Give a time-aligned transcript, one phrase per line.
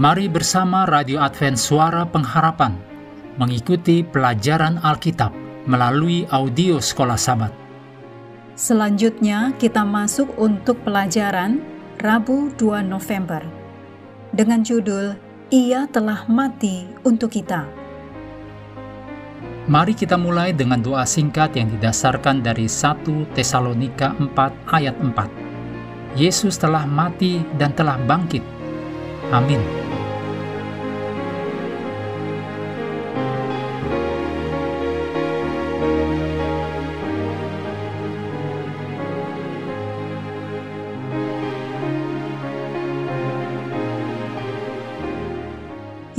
[0.00, 2.72] Mari bersama Radio Advent Suara Pengharapan
[3.36, 5.28] mengikuti pelajaran Alkitab
[5.68, 7.52] melalui audio Sekolah Sabat.
[8.56, 11.60] Selanjutnya kita masuk untuk pelajaran
[12.00, 13.44] Rabu 2 November
[14.32, 15.20] dengan judul
[15.52, 17.68] Ia telah mati untuk kita.
[19.68, 24.32] Mari kita mulai dengan doa singkat yang didasarkan dari 1 Tesalonika 4
[24.72, 26.16] ayat 4.
[26.16, 28.59] Yesus telah mati dan telah bangkit.
[29.30, 29.62] Amin.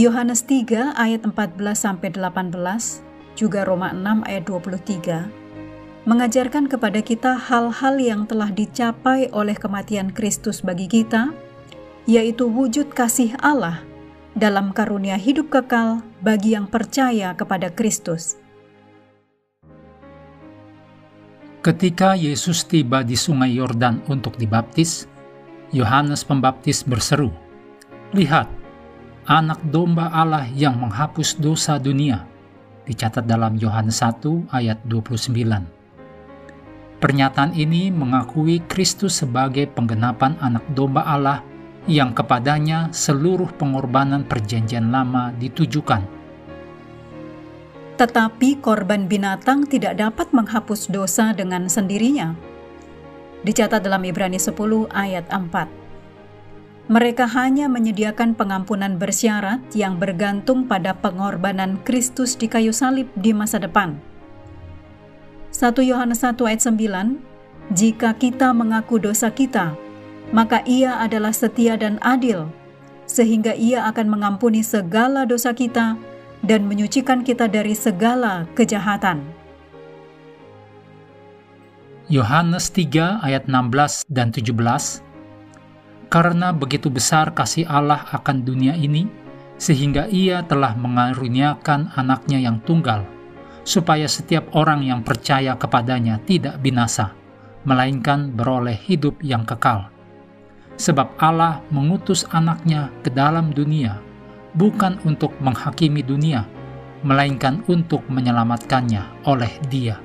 [0.00, 2.56] Yohanes 3 ayat 14 sampai 18,
[3.36, 5.28] juga Roma 6 ayat 23,
[6.08, 11.49] mengajarkan kepada kita hal-hal yang telah dicapai oleh kematian Kristus bagi kita,
[12.10, 13.86] yaitu wujud kasih Allah
[14.34, 18.34] dalam karunia hidup kekal bagi yang percaya kepada Kristus.
[21.62, 25.06] Ketika Yesus tiba di Sungai Yordan untuk dibaptis,
[25.70, 27.30] Yohanes Pembaptis berseru,
[28.10, 28.50] "Lihat,
[29.30, 32.26] anak domba Allah yang menghapus dosa dunia,
[32.90, 35.62] dicatat dalam Yohanes 1 ayat 29.
[36.98, 41.49] Pernyataan ini mengakui Kristus sebagai penggenapan anak domba Allah
[41.90, 46.06] yang kepadanya seluruh pengorbanan perjanjian lama ditujukan.
[47.98, 52.38] Tetapi korban binatang tidak dapat menghapus dosa dengan sendirinya.
[53.42, 54.54] Dicatat dalam Ibrani 10
[54.94, 55.80] ayat 4
[56.90, 63.62] mereka hanya menyediakan pengampunan bersyarat yang bergantung pada pengorbanan Kristus di kayu salib di masa
[63.62, 63.94] depan.
[65.54, 67.22] 1 Yohanes 1 ayat 9,
[67.70, 69.78] Jika kita mengaku dosa kita,
[70.30, 72.46] maka ia adalah setia dan adil,
[73.06, 75.98] sehingga ia akan mengampuni segala dosa kita
[76.46, 79.22] dan menyucikan kita dari segala kejahatan.
[82.10, 84.50] Yohanes 3 ayat 16 dan 17
[86.10, 89.06] karena begitu besar kasih Allah akan dunia ini,
[89.62, 93.06] sehingga ia telah mengaruniakan anaknya yang tunggal,
[93.62, 97.14] supaya setiap orang yang percaya kepadanya tidak binasa,
[97.62, 99.86] melainkan beroleh hidup yang kekal.
[100.80, 104.00] Sebab Allah mengutus anaknya ke dalam dunia,
[104.56, 106.48] bukan untuk menghakimi dunia,
[107.04, 110.00] melainkan untuk menyelamatkannya oleh dia.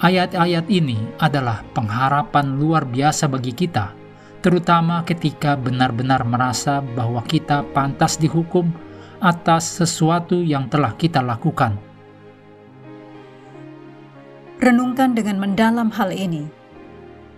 [0.00, 3.92] Ayat-ayat ini adalah pengharapan luar biasa bagi kita,
[4.40, 8.72] terutama ketika benar-benar merasa bahwa kita pantas dihukum
[9.20, 11.76] atas sesuatu yang telah kita lakukan.
[14.56, 16.48] Renungkan dengan mendalam hal ini.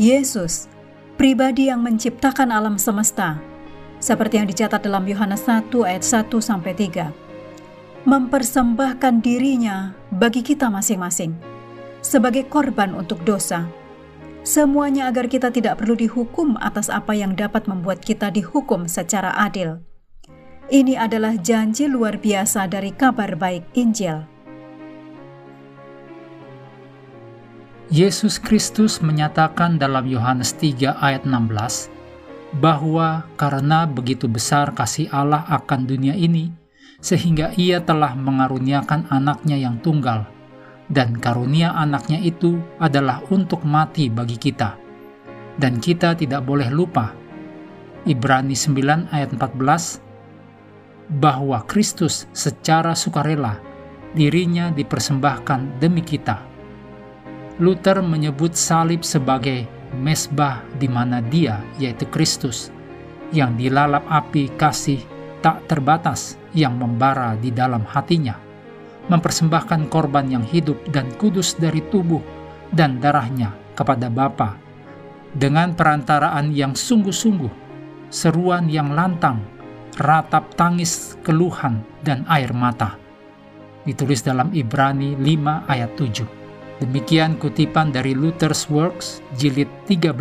[0.00, 0.71] Yesus,
[1.16, 3.38] pribadi yang menciptakan alam semesta,
[3.98, 7.12] seperti yang dicatat dalam Yohanes 1 ayat 1 sampai 3,
[8.08, 11.36] mempersembahkan dirinya bagi kita masing-masing
[12.02, 13.70] sebagai korban untuk dosa
[14.42, 19.86] Semuanya agar kita tidak perlu dihukum atas apa yang dapat membuat kita dihukum secara adil.
[20.66, 24.31] Ini adalah janji luar biasa dari kabar baik Injil.
[27.92, 31.92] Yesus Kristus menyatakan dalam Yohanes 3 ayat 16
[32.56, 36.48] bahwa karena begitu besar kasih Allah akan dunia ini,
[37.04, 40.24] sehingga ia telah mengaruniakan anaknya yang tunggal,
[40.88, 44.72] dan karunia anaknya itu adalah untuk mati bagi kita.
[45.60, 47.12] Dan kita tidak boleh lupa,
[48.08, 50.00] Ibrani 9 ayat 14,
[51.20, 53.60] bahwa Kristus secara sukarela
[54.16, 56.51] dirinya dipersembahkan demi kita.
[57.62, 62.74] Luther menyebut salib sebagai mesbah di mana dia, yaitu Kristus,
[63.30, 64.98] yang dilalap api kasih
[65.46, 68.34] tak terbatas yang membara di dalam hatinya
[69.06, 72.22] mempersembahkan korban yang hidup dan kudus dari tubuh
[72.74, 74.58] dan darahnya kepada Bapa
[75.32, 77.50] dengan perantaraan yang sungguh-sungguh,
[78.12, 79.38] seruan yang lantang,
[80.02, 82.98] ratap tangis, keluhan, dan air mata.
[83.82, 86.41] Ditulis dalam Ibrani 5 ayat 7.
[86.82, 90.18] Demikian kutipan dari Luther's Works jilid 13,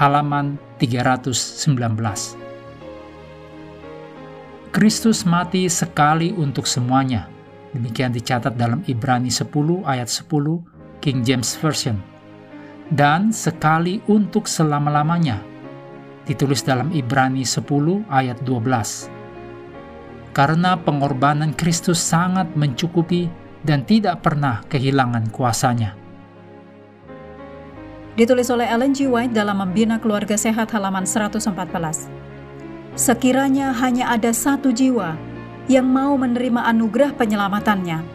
[0.00, 1.76] halaman 319.
[4.72, 7.28] Kristus mati sekali untuk semuanya,
[7.74, 11.98] Demikian dicatat dalam Ibrani 10 ayat 10 King James Version.
[12.86, 15.42] Dan sekali untuk selama-lamanya.
[16.22, 19.10] Ditulis dalam Ibrani 10 ayat 12.
[20.30, 23.26] Karena pengorbanan Kristus sangat mencukupi
[23.64, 25.96] dan tidak pernah kehilangan kuasanya.
[28.14, 29.10] Ditulis oleh Ellen G.
[29.10, 31.42] White dalam Membina Keluarga Sehat halaman 114.
[32.94, 35.18] sekiranya hanya ada satu jiwa
[35.66, 38.06] yang mau menerima anugerah penyelamatannya,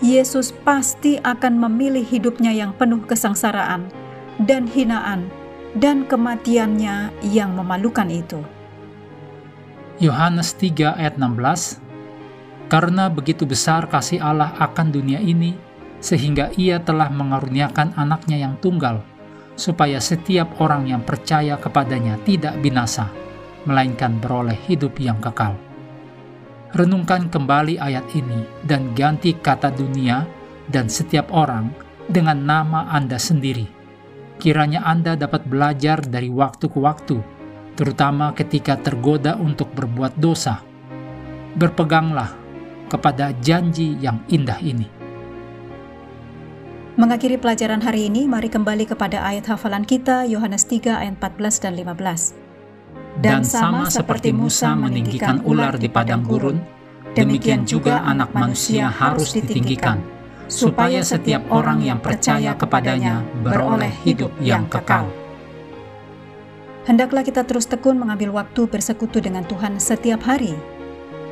[0.00, 3.86] Yesus pasti akan memilih hidupnya yang penuh kesengsaraan
[4.42, 5.28] dan hinaan
[5.76, 8.40] dan kematiannya yang memalukan itu.
[10.00, 11.89] Yohanes 3 ayat 16
[12.70, 15.58] Karena begitu besar kasih Allah akan dunia ini,
[15.98, 19.02] sehingga ia telah mengaruniakan anaknya yang tunggal,
[19.58, 23.10] supaya setiap orang yang percaya kepadanya tidak binasa,
[23.66, 25.58] melainkan beroleh hidup yang kekal.
[26.70, 30.22] Renungkan kembali ayat ini dan ganti kata dunia
[30.70, 31.74] dan setiap orang
[32.06, 33.66] dengan nama Anda sendiri.
[34.38, 37.18] Kiranya Anda dapat belajar dari waktu ke waktu,
[37.74, 40.62] terutama ketika tergoda untuk berbuat dosa.
[41.58, 42.39] Berpeganglah
[42.90, 45.00] kepada janji yang indah ini.
[46.98, 51.72] Mengakhiri pelajaran hari ini, mari kembali kepada ayat hafalan kita, Yohanes 3 ayat 14 dan
[51.78, 52.34] 15.
[53.22, 56.60] Dan sama seperti Musa meninggikan ular di padang gurun,
[57.16, 60.02] demikian juga anak manusia harus ditinggikan,
[60.50, 65.06] supaya setiap orang yang percaya kepadanya beroleh hidup yang kekal.
[66.84, 70.52] Hendaklah kita terus tekun mengambil waktu bersekutu dengan Tuhan setiap hari,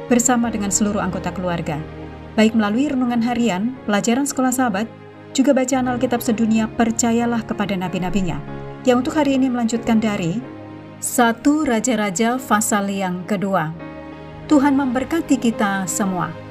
[0.08, 1.78] bersama dengan seluruh anggota keluarga,
[2.34, 4.88] baik melalui renungan harian, pelajaran sekolah sahabat,
[5.36, 8.40] juga bacaan Alkitab sedunia percayalah kepada nabi-nabinya,
[8.88, 10.40] yang untuk hari ini melanjutkan dari
[10.98, 13.70] satu Raja-Raja pasal yang kedua.
[14.48, 16.47] Tuhan memberkati kita semua.